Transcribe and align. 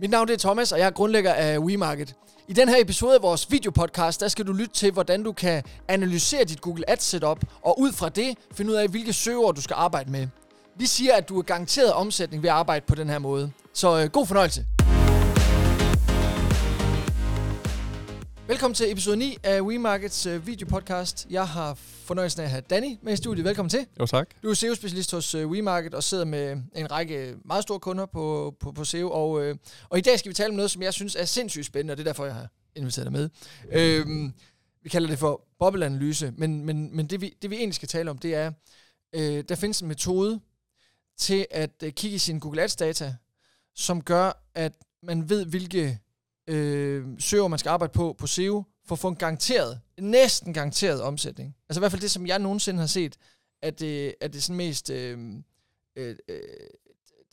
Mit 0.00 0.10
navn 0.10 0.30
er 0.30 0.36
Thomas, 0.36 0.72
og 0.72 0.78
jeg 0.78 0.86
er 0.86 0.90
grundlægger 0.90 1.32
af 1.32 1.58
WeMarket. 1.58 2.14
I 2.48 2.52
den 2.52 2.68
her 2.68 2.76
episode 2.80 3.14
af 3.14 3.22
vores 3.22 3.50
videopodcast, 3.50 4.20
der 4.20 4.28
skal 4.28 4.46
du 4.46 4.52
lytte 4.52 4.74
til, 4.74 4.92
hvordan 4.92 5.22
du 5.22 5.32
kan 5.32 5.62
analysere 5.88 6.44
dit 6.44 6.60
Google 6.60 6.90
Ads 6.90 7.02
setup, 7.02 7.38
og 7.62 7.80
ud 7.80 7.92
fra 7.92 8.08
det 8.08 8.38
finde 8.52 8.70
ud 8.70 8.76
af, 8.76 8.88
hvilke 8.88 9.12
søgeord 9.12 9.54
du 9.54 9.62
skal 9.62 9.74
arbejde 9.74 10.10
med. 10.10 10.28
Vi 10.76 10.86
siger, 10.86 11.14
at 11.14 11.28
du 11.28 11.38
er 11.38 11.42
garanteret 11.42 11.92
omsætning 11.92 12.42
ved 12.42 12.50
at 12.50 12.56
arbejde 12.56 12.84
på 12.86 12.94
den 12.94 13.08
her 13.08 13.18
måde. 13.18 13.50
Så 13.74 13.98
øh, 13.98 14.10
god 14.10 14.26
fornøjelse. 14.26 14.64
Velkommen 18.48 18.74
til 18.74 18.92
episode 18.92 19.16
9 19.16 19.36
af 19.42 19.60
WeMarkets 19.60 20.26
øh, 20.26 20.46
videopodcast. 20.46 21.26
Jeg 21.30 21.48
har 21.48 21.74
fornøjelsen 21.74 22.40
af 22.40 22.44
at 22.44 22.50
have 22.50 22.60
Danny 22.60 22.98
med 23.02 23.12
i 23.12 23.16
studiet. 23.16 23.44
Velkommen 23.44 23.70
til. 23.70 23.86
Jo, 24.00 24.06
tak. 24.06 24.28
Du 24.42 24.50
er 24.50 24.54
SEO-specialist 24.54 25.12
hos 25.12 25.34
øh, 25.34 25.48
WeMarket 25.48 25.94
og 25.94 26.02
sidder 26.02 26.24
med 26.24 26.62
en 26.74 26.90
række 26.90 27.36
meget 27.44 27.62
store 27.62 27.80
kunder 27.80 28.06
på, 28.06 28.54
på, 28.60 28.72
på 28.72 28.84
SEO. 28.84 29.10
Og, 29.10 29.44
øh, 29.44 29.56
og 29.88 29.98
i 29.98 30.00
dag 30.00 30.18
skal 30.18 30.28
vi 30.28 30.34
tale 30.34 30.48
om 30.48 30.54
noget, 30.54 30.70
som 30.70 30.82
jeg 30.82 30.94
synes 30.94 31.16
er 31.16 31.24
sindssygt 31.24 31.66
spændende, 31.66 31.92
og 31.92 31.96
det 31.96 32.02
er 32.02 32.08
derfor, 32.08 32.24
jeg 32.24 32.34
har 32.34 32.48
inviteret 32.76 33.04
dig 33.04 33.12
med. 33.12 33.28
Øhm, 33.70 34.32
vi 34.82 34.88
kalder 34.88 35.08
det 35.08 35.18
for 35.18 35.46
bobleanalyse, 35.58 36.32
men, 36.36 36.64
men, 36.64 36.96
men 36.96 37.06
det, 37.06 37.20
vi, 37.20 37.34
det 37.42 37.50
vi 37.50 37.56
egentlig 37.56 37.74
skal 37.74 37.88
tale 37.88 38.10
om, 38.10 38.18
det 38.18 38.34
er, 38.34 38.52
øh, 39.12 39.44
der 39.48 39.54
findes 39.54 39.80
en 39.80 39.88
metode 39.88 40.40
til 41.18 41.46
at 41.50 41.82
øh, 41.82 41.92
kigge 41.92 42.14
i 42.14 42.18
sin 42.18 42.38
Google 42.40 42.62
Ads-data, 42.62 43.14
som 43.74 44.02
gør, 44.02 44.44
at 44.54 44.72
man 45.02 45.28
ved, 45.28 45.44
hvilke 45.44 45.98
øh, 46.48 47.06
søger 47.18 47.48
man 47.48 47.58
skal 47.58 47.70
arbejde 47.70 47.92
på 47.92 48.14
på 48.18 48.26
SEO, 48.26 48.64
for 48.86 48.94
at 48.94 48.98
få 48.98 49.08
en 49.08 49.16
garanteret, 49.16 49.80
næsten 50.00 50.54
garanteret 50.54 51.02
omsætning. 51.02 51.56
Altså 51.68 51.80
i 51.80 51.82
hvert 51.82 51.92
fald 51.92 52.02
det, 52.02 52.10
som 52.10 52.26
jeg 52.26 52.38
nogensinde 52.38 52.80
har 52.80 52.86
set, 52.86 53.16
at 53.62 53.80
det, 53.80 54.14
at 54.20 54.32
det 54.32 54.42
sådan 54.42 54.56
mest, 54.56 54.90
øh, 54.90 55.18
øh, 55.96 56.16
øh, 56.28 56.40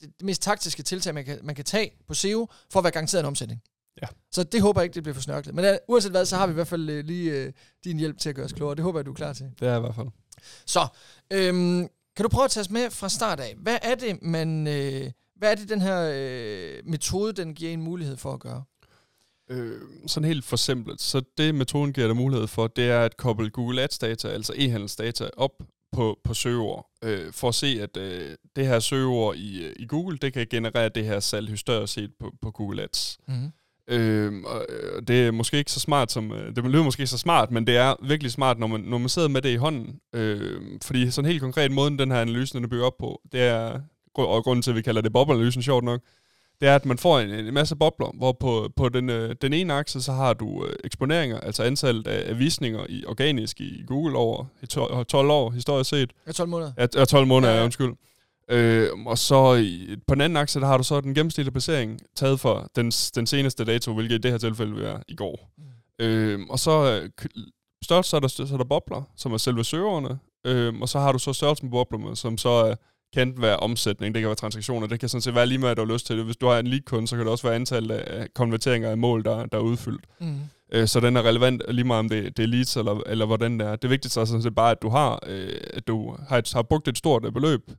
det 0.01 0.23
mest 0.23 0.41
taktiske 0.41 0.83
tiltag, 0.83 1.13
man 1.13 1.25
kan, 1.25 1.39
man 1.43 1.55
kan 1.55 1.65
tage 1.65 1.91
på 2.07 2.13
SEO, 2.13 2.47
for 2.71 2.79
at 2.79 2.83
være 2.83 2.91
garanteret 2.91 3.21
en 3.21 3.27
omsætning. 3.27 3.61
Ja. 4.01 4.07
Så 4.31 4.43
det 4.43 4.61
håber 4.61 4.81
jeg 4.81 4.85
ikke, 4.85 4.95
det 4.95 5.03
bliver 5.03 5.13
for 5.13 5.21
snørklet. 5.21 5.55
Men 5.55 5.65
uh, 5.65 5.71
uanset 5.87 6.11
hvad, 6.11 6.25
så 6.25 6.37
har 6.37 6.47
vi 6.47 6.51
i 6.51 6.53
hvert 6.53 6.67
fald 6.67 6.89
uh, 6.89 7.05
lige 7.05 7.47
uh, 7.47 7.53
din 7.83 7.99
hjælp 7.99 8.17
til 8.17 8.29
at 8.29 8.35
gøre 8.35 8.45
os 8.45 8.53
klogere. 8.53 8.75
Det 8.75 8.83
håber 8.83 8.99
jeg, 8.99 9.05
du 9.05 9.11
er 9.11 9.15
klar 9.15 9.33
til. 9.33 9.51
Det 9.59 9.67
er 9.67 9.71
jeg 9.71 9.77
i 9.77 9.81
hvert 9.81 9.95
fald. 9.95 10.07
Så, 10.65 10.87
øhm, 11.31 11.89
kan 12.15 12.23
du 12.23 12.29
prøve 12.29 12.45
at 12.45 12.51
tage 12.51 12.61
os 12.61 12.69
med 12.69 12.91
fra 12.91 13.09
start 13.09 13.39
af? 13.39 13.55
Hvad 13.57 13.77
er 13.81 13.95
det, 13.95 14.21
man, 14.21 14.67
øh, 14.67 15.11
hvad 15.35 15.51
er 15.51 15.55
det, 15.55 15.69
den 15.69 15.81
her 15.81 16.11
øh, 16.13 16.81
metode, 16.85 17.33
den 17.33 17.53
giver 17.53 17.71
en 17.71 17.81
mulighed 17.81 18.17
for 18.17 18.33
at 18.33 18.39
gøre? 18.39 18.63
Øh, 19.49 19.81
sådan 20.07 20.27
helt 20.27 20.45
for 20.45 20.55
simpelt. 20.55 21.01
Så 21.01 21.21
det 21.37 21.55
metoden 21.55 21.93
giver 21.93 22.07
dig 22.07 22.15
mulighed 22.15 22.47
for, 22.47 22.67
det 22.67 22.89
er 22.89 22.99
at 22.99 23.17
koble 23.17 23.49
Google 23.49 23.81
Ads 23.81 23.97
data, 23.97 24.27
altså 24.27 24.53
e-handelsdata, 24.53 25.29
op 25.37 25.51
på, 25.91 26.19
på 26.23 26.33
søgeord, 26.33 26.89
øh, 27.03 27.33
for 27.33 27.47
at 27.47 27.55
se, 27.55 27.79
at 27.81 27.97
øh, 27.97 28.35
det 28.55 28.67
her 28.67 28.79
søgeord 28.79 29.35
i, 29.35 29.73
i 29.73 29.85
Google, 29.87 30.17
det 30.17 30.33
kan 30.33 30.47
generere 30.49 30.89
det 30.89 31.05
her 31.05 31.19
salg 31.19 31.49
historisk 31.49 31.93
set 31.93 32.11
på, 32.19 32.33
på 32.41 32.51
Google 32.51 32.83
Ads. 32.83 33.17
Mm-hmm. 33.27 33.51
Øh, 33.87 34.43
og 34.45 34.65
og 34.95 35.07
det 35.07 35.27
er 35.27 35.31
måske 35.31 35.57
ikke 35.57 35.71
så 35.71 35.79
smart 35.79 36.11
som, 36.11 36.31
øh, 36.31 36.55
det 36.55 36.63
lyder 36.63 36.83
måske 36.83 37.01
ikke 37.01 37.09
så 37.09 37.17
smart, 37.17 37.51
men 37.51 37.67
det 37.67 37.77
er 37.77 37.95
virkelig 38.07 38.31
smart, 38.31 38.59
når 38.59 38.67
man, 38.67 38.81
når 38.81 38.97
man 38.97 39.09
sidder 39.09 39.27
med 39.27 39.41
det 39.41 39.49
i 39.49 39.55
hånden. 39.55 39.99
Øh, 40.13 40.61
fordi 40.83 41.11
sådan 41.11 41.31
helt 41.31 41.41
konkret 41.41 41.71
måden, 41.71 41.99
den 41.99 42.11
her 42.11 42.21
analyse, 42.21 42.53
den 42.53 42.63
er 42.63 42.67
bygget 42.67 42.85
op 42.85 42.97
på, 42.99 43.21
det 43.31 43.41
er, 43.41 43.79
og 44.15 44.43
grunden 44.43 44.63
til, 44.63 44.71
at 44.71 44.75
vi 44.75 44.81
kalder 44.81 45.01
det 45.01 45.13
bobleanalysen, 45.13 45.63
sjovt 45.63 45.83
nok, 45.83 46.01
det 46.61 46.67
er, 46.67 46.75
at 46.75 46.85
man 46.85 46.97
får 46.97 47.19
en, 47.19 47.29
en 47.29 47.53
masse 47.53 47.75
bobler, 47.75 48.11
hvor 48.17 48.31
på, 48.31 48.69
på 48.75 48.89
den, 48.89 49.09
øh, 49.09 49.35
den 49.41 49.53
ene 49.53 49.73
akse, 49.73 50.01
så 50.01 50.11
har 50.11 50.33
du 50.33 50.65
øh, 50.65 50.75
eksponeringer, 50.83 51.39
altså 51.39 51.63
antallet 51.63 52.07
af, 52.07 52.29
af 52.29 52.39
visninger 52.39 52.85
i, 52.89 53.05
organisk 53.05 53.61
i 53.61 53.83
Google 53.87 54.17
over 54.17 54.45
i 54.61 54.65
to, 54.65 55.03
12 55.03 55.29
år, 55.29 55.51
historisk 55.51 55.89
set. 55.89 56.11
Ja, 56.27 56.31
12 56.31 56.49
måneder. 56.49 56.71
Ja, 56.77 56.87
ja, 56.95 57.05
12 57.05 57.27
måneder, 57.27 57.53
Ja, 57.53 57.59
ja, 57.59 57.65
undskyld. 57.65 57.93
Øh, 58.49 58.89
og 59.05 59.17
så 59.17 59.53
i, 59.53 59.95
på 60.07 60.15
den 60.15 60.21
anden 60.21 60.37
akse, 60.37 60.59
der 60.59 60.65
har 60.65 60.77
du 60.77 60.83
så 60.83 61.01
den 61.01 61.13
gennemsnitlige 61.13 61.51
placering 61.51 61.99
taget 62.15 62.39
for 62.39 62.69
den, 62.75 62.91
den 62.91 63.27
seneste 63.27 63.65
dato, 63.65 63.93
hvilket 63.93 64.15
i 64.15 64.17
det 64.17 64.31
her 64.31 64.37
tilfælde 64.37 64.73
vil 64.73 64.83
være 64.83 65.03
i 65.07 65.15
går. 65.15 65.51
Mm. 65.57 66.05
Øh, 66.05 66.39
og 66.49 66.59
så 66.59 67.01
øh, 67.01 67.27
størst, 67.83 68.09
så 68.09 68.15
er, 68.15 68.19
der, 68.19 68.27
så 68.27 68.49
er 68.53 68.57
der 68.57 68.63
bobler, 68.63 69.01
som 69.15 69.33
er 69.33 69.37
selve 69.37 69.63
søgerne, 69.63 70.19
øh, 70.45 70.73
og 70.81 70.89
så 70.89 70.99
har 70.99 71.11
du 71.11 71.19
så 71.19 71.33
størrelsen 71.33 71.69
på 71.69 71.71
boblerne, 71.71 72.15
som 72.15 72.37
så 72.37 72.49
er, 72.49 72.75
kan 73.15 73.33
være 73.41 73.57
omsætning, 73.57 74.15
det 74.15 74.21
kan 74.21 74.27
være 74.27 74.35
transaktioner, 74.35 74.87
det 74.87 74.99
kan 74.99 75.09
sådan 75.09 75.21
set 75.21 75.35
være 75.35 75.45
lige 75.47 75.57
med, 75.57 75.69
at 75.69 75.77
du 75.77 75.85
har 75.85 75.93
lyst 75.93 76.05
til 76.07 76.17
det. 76.17 76.25
Hvis 76.25 76.37
du 76.37 76.47
har 76.47 76.59
en 76.59 76.67
lead-kunde, 76.67 77.07
så 77.07 77.15
kan 77.15 77.25
det 77.25 77.31
også 77.31 77.47
være 77.47 77.55
antallet 77.55 77.95
af 77.95 78.27
konverteringer 78.35 78.89
af 78.89 78.97
mål, 78.97 79.23
der, 79.23 79.45
der 79.45 79.57
er 79.57 79.61
udfyldt. 79.61 80.05
Mm. 80.21 80.35
Øh, 80.71 80.87
så 80.87 80.99
den 80.99 81.17
er 81.17 81.21
relevant 81.21 81.61
lige 81.69 81.85
meget 81.85 81.99
om 81.99 82.09
det, 82.09 82.37
det 82.37 82.43
er 82.43 82.47
leads 82.47 82.77
eller, 82.77 83.01
eller 83.05 83.25
hvordan 83.25 83.59
det 83.59 83.67
er. 83.67 83.75
Det 83.75 83.89
vigtigste 83.89 84.21
er 84.21 84.25
sådan 84.25 84.41
set 84.43 84.55
bare, 84.55 84.71
at 84.71 84.81
du 84.81 84.89
har, 84.89 85.19
øh, 85.27 85.57
at 85.73 85.87
du 85.87 86.15
har, 86.29 86.37
et, 86.37 86.53
har 86.53 86.61
brugt 86.61 86.87
et 86.87 86.97
stort 86.97 87.25
øh, 87.25 87.31
beløb, 87.31 87.71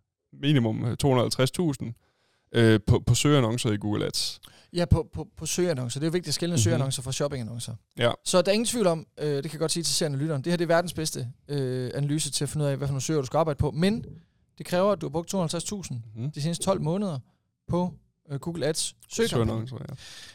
minimum 0.43 0.85
øh, 0.85 0.97
250.000, 1.05 2.53
øh, 2.55 2.81
på, 2.87 3.03
på 3.07 3.15
søgeannoncer 3.15 3.71
i 3.73 3.77
Google 3.77 4.05
Ads. 4.07 4.41
Ja, 4.73 4.85
på, 4.85 5.09
på, 5.15 5.27
på 5.37 5.47
søgeannoncer. 5.47 6.01
Det 6.01 6.07
er 6.07 6.09
jo 6.09 6.13
vigtigt 6.13 6.29
at 6.29 6.35
skille 6.35 6.53
Mhm. 6.53 6.59
søgeannoncer 6.59 7.03
fra 7.03 7.13
shoppingannoncer. 7.13 7.75
Ja. 7.99 8.11
Så 8.25 8.43
der 8.43 8.49
er 8.49 8.53
ingen 8.53 8.67
tvivl 8.67 8.87
om, 8.87 9.07
øh, 9.21 9.27
det 9.37 9.43
kan 9.43 9.53
jeg 9.53 9.61
godt 9.61 9.73
sige 9.73 9.83
til 9.83 9.95
seerne 9.95 10.15
og 10.15 10.19
lytteren, 10.21 10.43
det 10.45 10.53
her 10.53 10.57
det 10.57 10.65
er 10.65 10.69
verdens 10.69 10.95
bedste 10.95 11.27
øh, 11.49 11.91
analyse 11.95 12.31
til 12.31 12.45
at 12.45 12.49
finde 12.49 12.65
ud 12.65 12.71
af, 12.71 12.77
hvad 12.77 12.89
for 12.89 12.93
nogle 12.93 13.03
søger 13.03 13.21
du 13.21 13.27
skal 13.27 13.39
arbejde 13.39 13.59
på. 13.59 13.71
Men 13.71 14.05
det 14.59 14.67
kræver, 14.67 14.93
at 14.93 15.01
du 15.01 15.07
har 15.07 15.11
brugt 15.11 15.35
250.000 15.35 15.95
Mm. 16.17 16.31
de 16.31 16.43
seneste 16.43 16.65
12 16.65 16.81
måneder 16.81 17.19
på 17.69 17.93
øh, 18.31 18.39
Google 18.41 18.67
Ads 18.67 18.97
søgekampagne. 19.09 19.53
Ja. 19.89 19.95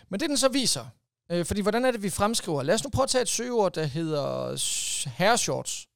Men 0.09 0.19
det 0.19 0.29
den 0.29 0.37
så 0.37 0.49
viser, 0.49 0.85
øh, 1.31 1.45
fordi 1.45 1.61
hvordan 1.61 1.85
er 1.85 1.91
det, 1.91 2.03
vi 2.03 2.09
fremskriver? 2.09 2.63
Lad 2.63 2.75
os 2.75 2.83
nu 2.83 2.89
prøve 2.89 3.03
at 3.03 3.09
tage 3.09 3.21
et 3.21 3.27
søgeord, 3.29 3.73
der 3.73 3.83
hedder 3.83 4.55
s- 4.55 5.03
herreshorts. 5.17 5.87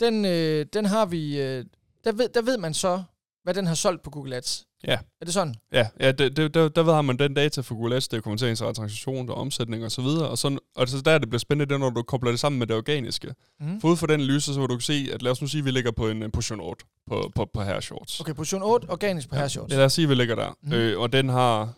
Den, 0.00 0.24
øh, 0.24 0.66
den 0.72 0.84
har 0.84 1.06
vi, 1.06 1.40
øh, 1.40 1.64
der, 2.04 2.12
ved, 2.12 2.28
der 2.28 2.42
ved 2.42 2.58
man 2.58 2.74
så, 2.74 3.02
hvad 3.42 3.54
den 3.54 3.66
har 3.66 3.74
solgt 3.74 4.02
på 4.02 4.10
Google 4.10 4.36
Ads. 4.36 4.66
Ja. 4.86 4.98
Er 5.20 5.24
det 5.24 5.34
sådan? 5.34 5.54
Ja, 5.72 5.86
ja 6.00 6.12
det, 6.12 6.36
det, 6.36 6.54
der, 6.54 6.68
der 6.68 6.84
har 6.94 7.02
man 7.02 7.18
den 7.18 7.34
data 7.34 7.60
for 7.60 7.74
Google 7.74 7.96
Ads, 7.96 8.08
det 8.08 8.16
er 8.16 8.20
konverteringsret, 8.20 8.76
transaktion, 8.76 9.26
der 9.28 9.32
er 9.34 9.38
omsætning 9.38 9.84
og 9.84 9.90
så 9.92 10.02
videre. 10.02 10.28
Og, 10.28 10.38
sådan, 10.38 10.58
og 10.76 10.88
så 10.88 11.00
der 11.00 11.18
det 11.18 11.28
bliver 11.28 11.38
spændende, 11.38 11.66
det 11.68 11.74
er, 11.74 11.78
når 11.78 11.90
du 11.90 12.02
kobler 12.02 12.30
det 12.30 12.40
sammen 12.40 12.58
med 12.58 12.66
det 12.66 12.76
organiske. 12.76 13.34
Mm. 13.60 13.80
For 13.80 13.88
ud 13.88 13.96
fra 13.96 14.06
den 14.06 14.14
analyse, 14.20 14.54
så 14.54 14.60
vil 14.60 14.68
du 14.68 14.74
kunne 14.74 14.82
se, 14.82 15.08
at 15.12 15.22
lad 15.22 15.32
os 15.32 15.40
nu 15.40 15.46
sige, 15.46 15.58
at 15.58 15.64
vi 15.64 15.70
ligger 15.70 15.90
på 15.90 16.08
en, 16.08 16.30
position 16.30 16.60
8 16.60 16.84
på, 17.08 17.30
på, 17.36 17.44
på 17.54 17.62
her 17.62 17.80
shorts. 17.80 18.20
Okay, 18.20 18.34
position 18.34 18.62
8, 18.62 18.90
organisk 18.90 19.28
på 19.28 19.34
herreshorts. 19.36 19.72
Ja, 19.72 19.76
lad 19.78 19.84
os 19.84 19.92
sige, 19.92 20.02
at 20.02 20.08
vi 20.08 20.14
ligger 20.14 20.34
der. 20.34 20.56
Mm. 20.62 20.72
Øh, 20.72 21.00
og 21.00 21.12
den 21.12 21.28
har 21.28 21.72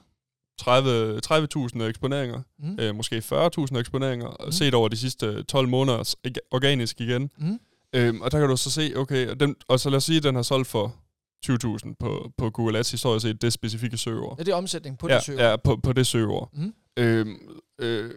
30 0.58 1.20
30.000 1.26 1.82
eksponeringer, 1.82 2.42
Mm. 2.58 2.76
øh, 2.80 2.94
måske 2.94 3.18
40.000 3.18 3.78
eksponeringer, 3.78 4.36
mm. 4.44 4.52
set 4.52 4.74
over 4.74 4.88
de 4.88 4.96
sidste 4.96 5.42
12 5.42 5.68
måneder 5.68 6.14
organisk 6.50 7.00
igen. 7.00 7.30
Mm. 7.38 7.58
Øhm, 7.94 8.20
og 8.20 8.32
der 8.32 8.38
kan 8.40 8.48
du 8.48 8.56
så 8.56 8.70
se, 8.70 8.92
okay, 8.96 9.28
og, 9.28 9.40
den, 9.40 9.54
og 9.68 9.80
så 9.80 9.90
lad 9.90 9.96
os 9.96 10.04
sige, 10.04 10.16
at 10.16 10.22
den 10.22 10.34
har 10.34 10.42
solgt 10.42 10.68
for 10.68 10.94
20.000 11.46 11.94
på, 12.00 12.30
på 12.38 12.50
Google 12.50 12.78
Ads 12.78 12.90
historisk 12.90 13.26
set, 13.26 13.42
det 13.42 13.52
specifikke 13.52 13.96
søgeord. 13.96 14.38
Er 14.38 14.44
det 14.44 14.54
omsætning 14.54 14.98
på 14.98 15.08
ja, 15.08 15.14
det 15.14 15.24
søgeord? 15.24 15.44
ja, 15.44 15.56
på, 15.56 15.76
på 15.76 15.92
det 15.92 16.06
søgeord. 16.06 16.50
Mm. 16.52 16.74
Øhm, 16.96 17.36
øh, 17.80 18.10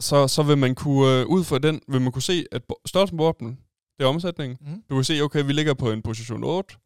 så, 0.00 0.28
så 0.28 0.42
vil 0.42 0.58
man 0.58 0.74
kunne, 0.74 1.20
øh, 1.20 1.26
ud 1.26 1.44
fra 1.44 1.58
den, 1.58 1.80
vil 1.88 2.00
man 2.00 2.12
kunne 2.12 2.22
se, 2.22 2.44
at 2.52 2.62
størrelsen 2.86 3.18
på 3.18 3.24
boblen, 3.24 3.58
det 3.98 4.04
er 4.04 4.08
omsætning. 4.08 4.58
Mm. 4.60 4.82
Du 4.90 4.94
kan 4.94 5.04
se, 5.04 5.20
okay, 5.20 5.44
vi 5.44 5.52
ligger 5.52 5.74
på 5.74 5.92
en 5.92 6.02
position 6.02 6.44
8. 6.44 6.76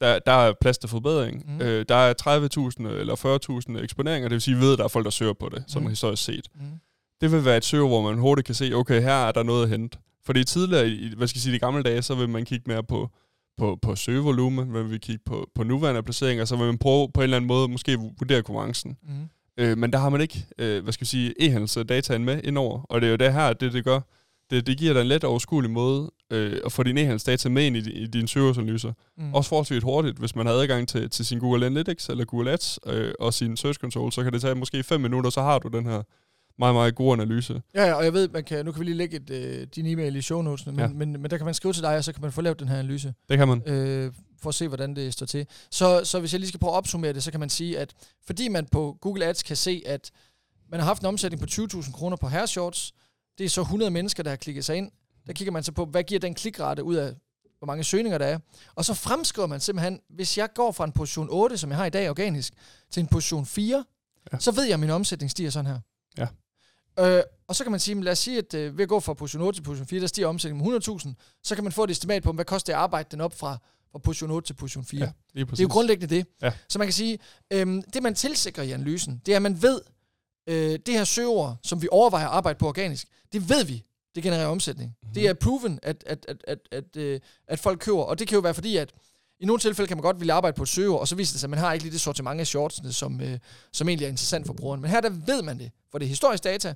Der, 0.00 0.18
der 0.18 0.32
er 0.32 0.52
plads 0.60 0.78
til 0.78 0.88
forbedring. 0.88 1.44
Mm. 1.46 1.60
Øh, 1.60 1.84
der 1.88 1.94
er 1.94 2.14
30.000 2.80 2.88
eller 2.88 3.70
40.000 3.76 3.82
eksponeringer, 3.82 4.28
det 4.28 4.34
vil 4.34 4.40
sige, 4.40 4.54
at 4.54 4.60
vi 4.60 4.64
ved, 4.64 4.72
at 4.72 4.78
der 4.78 4.84
er 4.84 4.88
folk, 4.88 5.04
der 5.04 5.10
søger 5.10 5.32
på 5.32 5.48
det, 5.48 5.64
som 5.66 5.82
mm. 5.82 5.88
historisk 5.88 6.24
set. 6.24 6.48
Mm. 6.54 6.60
Det 7.20 7.32
vil 7.32 7.44
være 7.44 7.56
et 7.56 7.64
søger, 7.64 7.86
hvor 7.86 8.02
man 8.02 8.18
hurtigt 8.18 8.46
kan 8.46 8.54
se, 8.54 8.72
okay, 8.74 9.02
her 9.02 9.26
er 9.26 9.32
der 9.32 9.42
noget 9.42 9.62
at 9.62 9.68
hente. 9.68 9.98
Fordi 10.24 10.44
tidligere, 10.44 10.88
i, 10.88 11.14
hvad 11.16 11.28
skal 11.28 11.36
jeg 11.36 11.42
sige, 11.42 11.54
de 11.54 11.58
gamle 11.58 11.82
dage, 11.82 12.02
så 12.02 12.14
vil 12.14 12.28
man 12.28 12.44
kigge 12.44 12.64
mere 12.66 12.82
på, 12.82 13.10
på, 13.60 13.78
på 13.82 13.96
søgevolumen, 13.96 14.72
man 14.72 14.90
vil 14.90 15.00
kigge 15.00 15.22
på, 15.26 15.48
på 15.54 15.62
nuværende 15.64 16.02
placeringer, 16.02 16.44
så 16.44 16.56
vil 16.56 16.66
man 16.66 16.78
prøve 16.78 17.08
på 17.14 17.20
en 17.20 17.22
eller 17.22 17.36
anden 17.36 17.48
måde 17.48 17.68
måske 17.68 17.98
vurdere 18.18 18.42
konkurrencen. 18.42 18.96
Mm. 19.02 19.28
Øh, 19.56 19.78
men 19.78 19.92
der 19.92 19.98
har 19.98 20.08
man 20.08 20.20
ikke, 20.20 20.46
øh, 20.58 20.82
hvad 20.82 20.92
skal 20.92 21.04
vi 21.04 21.06
sige, 21.06 21.34
e-handelsdataen 21.42 22.24
med 22.24 22.40
indover. 22.44 22.80
Og 22.82 23.00
det 23.00 23.06
er 23.06 23.10
jo 23.10 23.16
det 23.16 23.32
her, 23.32 23.52
det 23.52 23.72
det 23.72 23.84
gør. 23.84 24.00
Det, 24.50 24.66
det 24.66 24.78
giver 24.78 24.92
dig 24.92 25.00
en 25.00 25.06
let 25.06 25.24
overskuelig 25.24 25.70
måde 25.70 26.10
øh, 26.30 26.60
at 26.64 26.72
få 26.72 26.82
din 26.82 26.98
e-handelsdata 26.98 27.48
med 27.48 27.66
ind 27.66 27.76
i, 27.76 27.90
i 27.90 28.06
dine 28.06 28.28
søgeanalyser. 28.28 28.92
Mm. 29.16 29.24
Mm. 29.24 29.34
Også 29.34 29.48
forholdsvis 29.48 29.82
hurtigt, 29.82 30.18
hvis 30.18 30.36
man 30.36 30.46
har 30.46 30.52
adgang 30.52 30.88
til, 30.88 31.10
til 31.10 31.26
sin 31.26 31.38
Google 31.38 31.66
Analytics 31.66 32.08
eller 32.08 32.24
Google 32.24 32.50
Ads 32.50 32.78
øh, 32.86 33.12
og 33.20 33.34
sin 33.34 33.56
Search 33.56 33.78
Console, 33.78 34.12
så 34.12 34.22
kan 34.22 34.32
det 34.32 34.40
tage 34.40 34.54
måske 34.54 34.82
5 34.82 35.00
minutter, 35.00 35.30
så 35.30 35.42
har 35.42 35.58
du 35.58 35.68
den 35.68 35.86
her 35.86 36.02
meget, 36.60 36.74
meget 36.74 36.94
gode 36.94 37.12
analyse. 37.12 37.62
Ja, 37.74 37.84
ja, 37.86 37.94
og 37.94 38.04
jeg 38.04 38.12
ved, 38.12 38.28
man 38.28 38.44
kan, 38.44 38.64
nu 38.64 38.72
kan 38.72 38.80
vi 38.80 38.84
lige 38.84 38.96
lægge 38.96 39.16
et, 39.16 39.30
øh, 39.30 39.66
din 39.74 39.86
e-mail 39.86 40.16
i 40.16 40.22
show 40.22 40.42
notesene, 40.42 40.72
men, 40.72 40.80
ja. 40.80 40.88
Men, 40.88 41.12
men 41.12 41.30
der 41.30 41.36
kan 41.36 41.44
man 41.44 41.54
skrive 41.54 41.72
til 41.74 41.82
dig, 41.82 41.96
og 41.96 42.04
så 42.04 42.12
kan 42.12 42.22
man 42.22 42.32
få 42.32 42.40
lavet 42.40 42.60
den 42.60 42.68
her 42.68 42.78
analyse, 42.78 43.14
Det 43.28 43.38
kan 43.38 43.48
man. 43.48 43.62
øh, 43.68 44.12
for 44.42 44.48
at 44.48 44.54
se, 44.54 44.68
hvordan 44.68 44.96
det 44.96 45.12
står 45.12 45.26
til. 45.26 45.46
Så, 45.70 46.00
så 46.04 46.20
hvis 46.20 46.32
jeg 46.32 46.40
lige 46.40 46.48
skal 46.48 46.60
prøve 46.60 46.72
at 46.72 46.76
opsummere 46.76 47.12
det, 47.12 47.22
så 47.22 47.30
kan 47.30 47.40
man 47.40 47.50
sige, 47.50 47.78
at 47.78 47.94
fordi 48.26 48.48
man 48.48 48.66
på 48.66 48.96
Google 49.00 49.24
Ads 49.26 49.42
kan 49.42 49.56
se, 49.56 49.82
at 49.86 50.10
man 50.70 50.80
har 50.80 50.86
haft 50.86 51.00
en 51.02 51.06
omsætning 51.06 51.40
på 51.40 51.46
20.000 51.50 51.92
kroner 51.92 52.16
på 52.16 52.28
herreshorts, 52.28 52.92
det 53.38 53.44
er 53.44 53.48
så 53.48 53.60
100 53.60 53.90
mennesker, 53.90 54.22
der 54.22 54.30
har 54.30 54.36
klikket 54.36 54.64
sig 54.64 54.76
ind, 54.76 54.90
der 55.26 55.32
kigger 55.32 55.52
man 55.52 55.62
så 55.62 55.72
på, 55.72 55.84
hvad 55.84 56.02
giver 56.02 56.20
den 56.20 56.34
klikrate 56.34 56.84
ud 56.84 56.94
af, 56.94 57.14
hvor 57.58 57.66
mange 57.66 57.84
søgninger 57.84 58.18
der 58.18 58.26
er. 58.26 58.38
Og 58.74 58.84
så 58.84 58.94
fremskriver 58.94 59.46
man 59.48 59.60
simpelthen, 59.60 60.00
hvis 60.10 60.38
jeg 60.38 60.48
går 60.54 60.72
fra 60.72 60.84
en 60.84 60.92
position 60.92 61.26
8, 61.30 61.58
som 61.58 61.70
jeg 61.70 61.78
har 61.78 61.86
i 61.86 61.90
dag 61.90 62.10
organisk, 62.10 62.52
til 62.90 63.00
en 63.00 63.06
position 63.06 63.46
4, 63.46 63.76
ja. 63.76 63.82
Ja. 64.32 64.38
så 64.38 64.52
ved 64.52 64.64
jeg, 64.64 64.74
at 64.74 64.80
min 64.80 64.90
omsætning 64.90 65.30
stiger 65.30 65.50
sådan 65.50 65.66
her. 65.70 65.78
Ja. 66.18 66.26
Øh, 67.00 67.22
og 67.48 67.56
så 67.56 67.64
kan 67.64 67.70
man 67.70 67.80
sige, 67.80 68.02
lad 68.02 68.12
os 68.12 68.18
sige, 68.18 68.38
at 68.38 68.54
øh, 68.54 68.78
ved 68.78 68.82
at 68.82 68.88
gå 68.88 69.00
fra 69.00 69.14
position 69.14 69.42
8 69.42 69.58
til 69.58 69.62
position 69.64 69.86
4, 69.86 70.00
der 70.00 70.06
stiger 70.06 70.28
omsætningen 70.28 70.72
med 70.72 70.80
100.000, 70.88 71.12
så 71.42 71.54
kan 71.54 71.64
man 71.64 71.72
få 71.72 71.84
et 71.84 71.90
estimat 71.90 72.22
på, 72.22 72.32
hvad 72.32 72.44
koster 72.44 72.72
det 72.72 72.76
at 72.76 72.82
arbejde 72.82 73.08
den 73.10 73.20
op 73.20 73.38
fra 73.38 73.58
fra 73.92 73.98
position 73.98 74.30
8 74.30 74.46
til 74.48 74.54
position 74.54 74.84
4. 74.84 75.00
Ja, 75.00 75.12
det 75.34 75.58
er 75.58 75.62
jo 75.62 75.68
grundlæggende 75.68 76.14
det. 76.16 76.26
Ja. 76.42 76.52
Så 76.68 76.78
man 76.78 76.86
kan 76.86 76.92
sige, 76.92 77.18
øhm, 77.50 77.82
det 77.82 78.02
man 78.02 78.14
tilsikrer 78.14 78.64
i 78.64 78.70
analysen, 78.70 79.22
det 79.26 79.32
er, 79.32 79.36
at 79.36 79.42
man 79.42 79.62
ved, 79.62 79.80
øh, 80.46 80.78
det 80.86 80.94
her 80.94 81.04
søgeord, 81.04 81.56
som 81.62 81.82
vi 81.82 81.88
overvejer 81.90 82.26
at 82.28 82.32
arbejde 82.32 82.58
på 82.58 82.68
organisk, 82.68 83.08
det 83.32 83.48
ved 83.48 83.64
vi, 83.64 83.84
det 84.14 84.22
genererer 84.22 84.46
omsætning. 84.46 84.96
Mm-hmm. 85.02 85.14
Det 85.14 85.28
er 85.28 85.34
proven, 85.34 85.78
at, 85.82 86.04
at, 86.06 86.26
at, 86.28 86.44
at, 86.48 86.58
at, 86.72 86.96
øh, 86.96 87.20
at 87.46 87.58
folk 87.58 87.80
køber, 87.80 88.02
og 88.02 88.18
det 88.18 88.28
kan 88.28 88.34
jo 88.34 88.40
være 88.40 88.54
fordi, 88.54 88.76
at 88.76 88.92
i 89.40 89.46
nogle 89.46 89.60
tilfælde 89.60 89.88
kan 89.88 89.96
man 89.96 90.02
godt 90.02 90.20
ville 90.20 90.32
arbejde 90.32 90.56
på 90.56 90.62
et 90.62 90.68
søgeord, 90.68 91.00
og 91.00 91.08
så 91.08 91.16
viser 91.16 91.34
det 91.34 91.40
sig, 91.40 91.46
at 91.46 91.50
man 91.50 91.58
har 91.58 91.72
ikke 91.72 91.84
lige 91.84 91.92
det 91.92 92.00
sortiment 92.00 92.40
af 92.40 92.46
shortsene, 92.46 92.92
som, 92.92 93.20
øh, 93.20 93.38
som 93.72 93.88
egentlig 93.88 94.04
er 94.04 94.10
interessant 94.10 94.46
for 94.46 94.52
brugeren. 94.52 94.80
Men 94.80 94.90
her 94.90 95.00
der 95.00 95.10
ved 95.10 95.42
man 95.42 95.58
det, 95.58 95.70
for 95.90 95.98
det 95.98 96.04
er 96.04 96.08
historisk 96.08 96.44
data, 96.44 96.74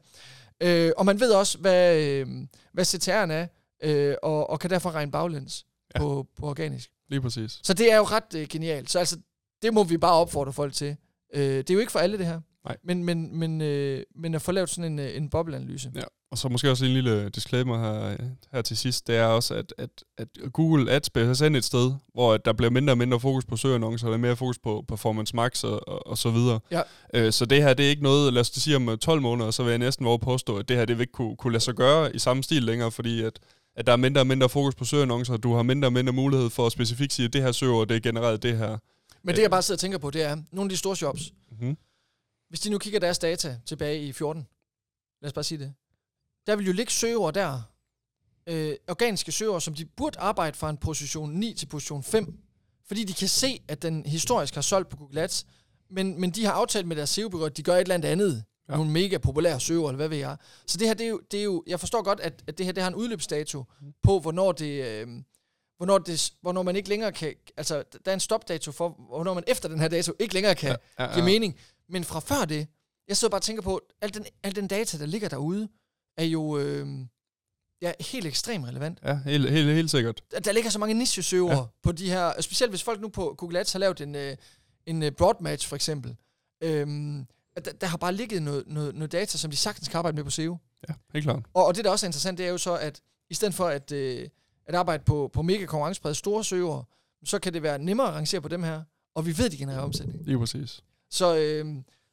øh, 0.60 0.92
og 0.96 1.06
man 1.06 1.20
ved 1.20 1.32
også, 1.32 1.58
hvad, 1.58 2.02
øh, 2.02 2.26
hvad 2.72 2.84
CTR'en 2.84 3.32
er, 3.32 3.46
øh, 3.82 4.16
og, 4.22 4.50
og 4.50 4.60
kan 4.60 4.70
derfor 4.70 4.90
regne 4.90 5.12
baglæns 5.12 5.66
ja. 5.94 5.98
på, 6.00 6.26
på 6.36 6.46
organisk. 6.46 6.90
Lige 7.08 7.20
præcis. 7.20 7.60
Så 7.62 7.74
det 7.74 7.92
er 7.92 7.96
jo 7.96 8.02
ret 8.02 8.34
øh, 8.34 8.46
genialt. 8.48 8.90
Så 8.90 8.98
altså, 8.98 9.16
det 9.62 9.74
må 9.74 9.84
vi 9.84 9.96
bare 9.96 10.14
opfordre 10.14 10.52
folk 10.52 10.72
til. 10.72 10.96
Øh, 11.34 11.42
det 11.42 11.70
er 11.70 11.74
jo 11.74 11.80
ikke 11.80 11.92
for 11.92 11.98
alle 11.98 12.18
det 12.18 12.26
her. 12.26 12.40
Nej. 12.64 12.76
Men, 12.84 13.04
men, 13.04 13.38
men, 13.38 13.60
øh, 13.60 14.02
men 14.16 14.34
at 14.34 14.42
få 14.42 14.52
lavet 14.52 14.70
sådan 14.70 14.92
en, 14.92 14.98
øh, 14.98 15.16
en 15.16 15.28
bobleanalyse. 15.28 15.90
Ja, 15.94 16.02
og 16.30 16.38
så 16.38 16.48
måske 16.48 16.70
også 16.70 16.84
en 16.84 16.90
lille 16.90 17.28
disclaimer 17.28 17.78
her, 17.78 18.16
her 18.52 18.62
til 18.62 18.76
sidst, 18.76 19.06
det 19.06 19.16
er 19.16 19.24
også, 19.24 19.54
at, 19.54 19.74
at, 19.78 19.90
at 20.18 20.28
Google 20.52 20.92
Ads 20.92 21.10
bliver 21.10 21.34
sendt 21.34 21.56
et 21.56 21.64
sted, 21.64 21.92
hvor 22.14 22.36
der 22.36 22.52
bliver 22.52 22.70
mindre 22.70 22.92
og 22.92 22.98
mindre 22.98 23.20
fokus 23.20 23.44
på 23.44 23.56
søgeannoncer, 23.56 24.08
og 24.08 24.20
mere 24.20 24.36
fokus 24.36 24.58
på 24.58 24.84
Performance 24.88 25.36
Max 25.36 25.64
og, 25.64 25.88
og, 25.88 26.06
og 26.06 26.18
så 26.18 26.30
videre. 26.30 26.60
Ja. 26.70 26.82
Øh, 27.14 27.32
så 27.32 27.46
det 27.46 27.62
her, 27.62 27.74
det 27.74 27.86
er 27.86 27.90
ikke 27.90 28.02
noget, 28.02 28.32
lad 28.32 28.40
os 28.40 28.46
sige 28.46 28.76
om 28.76 28.98
12 28.98 29.20
måneder, 29.20 29.50
så 29.50 29.62
vil 29.62 29.70
jeg 29.70 29.78
næsten 29.78 30.06
våge 30.06 30.18
påstå, 30.18 30.56
at 30.56 30.68
det 30.68 30.76
her, 30.76 30.84
det 30.84 30.98
vil 30.98 31.02
ikke 31.02 31.12
kunne, 31.12 31.36
kunne 31.36 31.52
lade 31.52 31.64
sig 31.64 31.74
gøre 31.74 32.16
i 32.16 32.18
samme 32.18 32.42
stil 32.42 32.62
længere, 32.62 32.90
fordi 32.90 33.22
at, 33.22 33.38
at 33.76 33.86
der 33.86 33.92
er 33.92 33.96
mindre 33.96 34.20
og 34.20 34.26
mindre 34.26 34.48
fokus 34.48 34.74
på 34.74 34.84
søgeannoncer, 34.84 35.36
du 35.36 35.54
har 35.54 35.62
mindre 35.62 35.88
og 35.88 35.92
mindre 35.92 36.12
mulighed 36.12 36.50
for 36.50 36.66
at 36.66 36.72
specifikt 36.72 37.12
sige, 37.12 37.26
at 37.26 37.32
det 37.32 37.42
her 37.42 37.52
søger, 37.52 37.84
det 37.84 37.96
er 37.96 38.00
genereret 38.00 38.42
det 38.42 38.58
her. 38.58 38.78
Men 39.22 39.36
det, 39.36 39.42
jeg 39.42 39.50
bare 39.50 39.62
sidder 39.62 39.76
og 39.76 39.80
tænker 39.80 39.98
på, 39.98 40.10
det 40.10 40.22
er, 40.22 40.36
nogle 40.52 40.66
af 40.66 40.70
de 40.70 40.76
store 40.76 40.96
shops, 40.96 41.32
mm-hmm. 41.50 41.76
Hvis 42.48 42.60
de 42.60 42.70
nu 42.70 42.78
kigger 42.78 43.00
deres 43.00 43.18
data 43.18 43.60
tilbage 43.66 44.02
i 44.02 44.12
14, 44.12 44.46
lad 45.20 45.28
os 45.28 45.32
bare 45.32 45.44
sige 45.44 45.58
det, 45.58 45.74
der 46.46 46.56
vil 46.56 46.66
jo 46.66 46.72
ligge 46.72 46.92
søgeord 46.92 47.34
der, 47.34 47.62
øh, 48.46 48.76
organiske 48.88 49.32
søgeord, 49.32 49.60
som 49.60 49.74
de 49.74 49.84
burde 49.84 50.18
arbejde 50.18 50.56
fra 50.56 50.70
en 50.70 50.76
position 50.76 51.30
9 51.30 51.54
til 51.54 51.66
position 51.66 52.02
5, 52.02 52.38
fordi 52.86 53.04
de 53.04 53.14
kan 53.14 53.28
se, 53.28 53.62
at 53.68 53.82
den 53.82 54.06
historisk 54.06 54.54
har 54.54 54.62
solgt 54.62 54.88
på 54.88 54.96
Google 54.96 55.20
Ads, 55.20 55.46
men, 55.90 56.20
men 56.20 56.30
de 56.30 56.44
har 56.44 56.52
aftalt 56.52 56.86
med 56.86 56.96
deres 56.96 57.10
SEO-bureau, 57.10 57.46
at 57.46 57.56
de 57.56 57.62
gør 57.62 57.74
et 57.74 57.80
eller 57.80 57.94
andet 57.94 58.08
andet. 58.08 58.44
Ja. 58.68 58.76
Nogle 58.76 58.90
mega 58.90 59.18
populære 59.18 59.60
søger, 59.60 59.88
eller 59.88 59.96
hvad 59.96 60.08
ved 60.08 60.16
jeg. 60.18 60.36
Så 60.66 60.78
det 60.78 60.86
her, 60.86 60.94
det 60.94 61.04
er 61.04 61.10
jo, 61.10 61.20
det 61.30 61.40
er 61.40 61.44
jo 61.44 61.64
jeg 61.66 61.80
forstår 61.80 62.02
godt, 62.02 62.20
at, 62.20 62.42
at 62.46 62.58
det 62.58 62.66
her 62.66 62.72
det 62.72 62.82
har 62.82 62.90
en 62.90 62.94
udløbsdato 62.94 63.64
mm. 63.80 63.92
på, 64.02 64.18
hvornår 64.18 64.52
det, 64.52 64.84
øh, 64.84 65.08
hvornår, 65.76 65.98
det, 65.98 66.32
hvornår 66.40 66.62
man 66.62 66.76
ikke 66.76 66.88
længere 66.88 67.12
kan, 67.12 67.34
altså 67.56 67.84
der 68.04 68.10
er 68.10 68.14
en 68.14 68.20
stopdato 68.20 68.72
for, 68.72 68.88
hvornår 68.88 69.34
man 69.34 69.44
efter 69.46 69.68
den 69.68 69.80
her 69.80 69.88
dato 69.88 70.12
ikke 70.18 70.34
længere 70.34 70.54
kan 70.54 70.68
ja, 70.68 71.04
ja, 71.04 71.10
ja. 71.10 71.14
give 71.14 71.24
mening. 71.24 71.58
Men 71.88 72.04
fra 72.04 72.20
før 72.20 72.44
det, 72.44 72.66
jeg 73.08 73.16
sidder 73.16 73.30
bare 73.30 73.38
og 73.38 73.42
tænker 73.42 73.62
på, 73.62 73.80
al 74.00 74.14
den, 74.14 74.26
al 74.42 74.56
den 74.56 74.66
data, 74.66 74.98
der 74.98 75.06
ligger 75.06 75.28
derude, 75.28 75.68
er 76.16 76.24
jo 76.24 76.58
øh, 76.58 76.86
ja, 77.82 77.92
helt 78.00 78.26
ekstremt 78.26 78.66
relevant. 78.66 78.98
Ja, 79.04 79.20
helt, 79.24 79.50
helt, 79.50 79.74
helt 79.74 79.90
sikkert. 79.90 80.22
Der, 80.30 80.40
der 80.40 80.52
ligger 80.52 80.70
så 80.70 80.78
mange 80.78 80.94
niche-søger 80.94 81.52
ja. 81.52 81.62
på 81.82 81.92
de 81.92 82.10
her, 82.10 82.40
specielt 82.40 82.72
hvis 82.72 82.82
folk 82.82 83.00
nu 83.00 83.08
på 83.08 83.34
Google 83.38 83.58
Ads 83.58 83.72
har 83.72 83.78
lavet 83.78 84.00
en, 84.00 84.14
øh, 84.14 84.36
en 84.86 85.02
øh, 85.02 85.12
broad 85.12 85.34
match 85.40 85.68
for 85.68 85.76
eksempel. 85.76 86.16
Øhm, 86.62 87.26
der, 87.64 87.72
der 87.72 87.86
har 87.86 87.96
bare 87.96 88.12
ligget 88.12 88.42
noget, 88.42 88.64
noget, 88.66 88.94
noget 88.94 89.12
data, 89.12 89.38
som 89.38 89.50
de 89.50 89.56
sagtens 89.56 89.88
kan 89.88 89.98
arbejde 89.98 90.14
med 90.14 90.24
på 90.24 90.30
SEO. 90.30 90.58
Ja, 90.88 90.94
helt 91.12 91.24
klart. 91.24 91.42
Og, 91.54 91.66
og 91.66 91.76
det, 91.76 91.84
der 91.84 91.90
også 91.90 92.06
er 92.06 92.08
interessant, 92.08 92.38
det 92.38 92.46
er 92.46 92.50
jo 92.50 92.58
så, 92.58 92.76
at 92.76 93.00
i 93.30 93.34
stedet 93.34 93.54
for 93.54 93.66
at, 93.66 93.92
øh, 93.92 94.28
at 94.66 94.74
arbejde 94.74 95.04
på, 95.04 95.30
på 95.32 95.42
mega 95.42 95.66
konkurrencepræget 95.66 96.16
store 96.16 96.44
søger, 96.44 96.88
så 97.24 97.38
kan 97.38 97.52
det 97.54 97.62
være 97.62 97.78
nemmere 97.78 98.08
at 98.08 98.14
rangere 98.14 98.40
på 98.40 98.48
dem 98.48 98.62
her, 98.62 98.82
og 99.14 99.26
vi 99.26 99.38
ved, 99.38 99.50
de 99.50 99.56
genererer 99.56 99.82
omsætning. 99.82 100.24
Lige 100.24 100.38
præcis. 100.38 100.82
Så, 101.14 101.36
øh, 101.36 101.66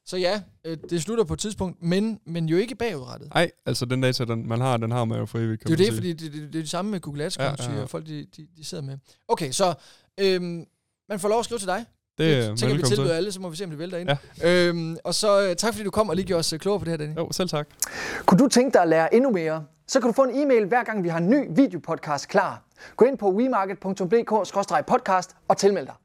så 0.06 0.18
ja, 0.18 0.42
øh, 0.66 0.78
det 0.90 1.02
slutter 1.02 1.24
på 1.24 1.34
et 1.34 1.40
tidspunkt, 1.40 1.84
men, 1.84 2.20
men 2.26 2.46
jo 2.46 2.58
ikke 2.58 2.76
bagudrettet. 2.76 3.30
Nej, 3.34 3.52
altså 3.66 3.86
den 3.86 4.02
data, 4.02 4.26
den, 4.26 4.48
man 4.48 4.62
har, 4.62 4.78
den 4.78 4.92
har 4.92 5.06
man 5.06 5.20
jo 5.20 5.26
for 5.26 5.40
evigt, 5.40 5.64
Det 5.64 5.74
er 5.74 5.78
det, 5.78 5.94
fordi 5.94 6.14
det, 6.14 6.34
det, 6.34 6.34
det 6.34 6.56
er 6.56 6.62
det 6.62 6.70
samme 6.70 6.92
med 6.92 7.00
Google 7.00 7.24
Ads, 7.24 7.38
ja, 7.38 7.44
ja, 7.44 7.56
ja. 7.78 7.84
folk 7.84 8.08
de, 8.08 8.26
de, 8.38 8.48
de 8.58 8.66
sidder 8.66 8.84
med. 8.84 8.98
Okay, 9.28 9.52
så 9.52 9.74
øh, 10.20 10.42
man 11.10 11.20
får 11.20 11.30
lov 11.30 11.40
at 11.40 11.46
skrive 11.46 11.60
til 11.60 11.68
dig. 11.68 11.86
Det 12.18 12.34
er 12.34 12.56
tænker 12.56 12.76
vi 12.76 12.84
tilbyder 12.84 13.14
alle, 13.14 13.32
så 13.32 13.42
må 13.42 13.50
vi 13.50 13.56
se, 13.56 13.64
om 13.64 13.70
det 13.70 13.80
vælter 13.80 13.98
ind. 13.98 14.10
Ja. 14.42 14.68
Øhm, 14.68 14.98
og 15.04 15.16
så 15.16 15.50
uh, 15.50 15.56
tak, 15.56 15.74
fordi 15.74 15.84
du 15.84 15.92
kom 15.92 16.10
og 16.10 16.16
lige 16.16 16.26
gjorde 16.26 16.40
os 16.40 16.54
uh, 16.54 16.60
klogere 16.60 16.80
på 16.80 16.86
det 16.86 16.92
her, 16.92 16.98
Danny. 16.98 17.18
Jo, 17.18 17.32
selv 17.32 17.50
tak. 17.50 17.68
Kunne 18.26 18.40
du 18.40 18.48
tænke 18.48 18.74
dig 18.74 18.82
at 18.82 18.88
lære 18.88 19.16
endnu 19.16 19.32
mere, 19.32 19.66
så 19.88 20.00
kan 20.00 20.08
du 20.08 20.14
få 20.14 20.24
en 20.24 20.36
e-mail, 20.36 20.66
hver 20.66 20.84
gang 20.84 21.04
vi 21.04 21.10
har 21.10 21.18
en 21.18 21.30
ny 21.30 21.48
videopodcast 21.56 22.28
klar. 22.28 22.64
Gå 22.96 23.06
ind 23.06 23.18
på 23.18 23.32
wemarket.dk-podcast 23.32 25.36
og 25.48 25.58
tilmeld 25.58 25.86
dig. 25.86 25.96